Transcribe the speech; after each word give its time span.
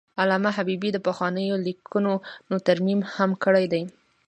علامه 0.21 0.49
حبیبي 0.57 0.89
د 0.93 0.97
پخوانیو 1.07 1.55
لیکنو 1.67 2.55
ترمیم 2.67 2.99
هم 3.13 3.31
کړی 3.43 3.65
دی. 3.73 3.83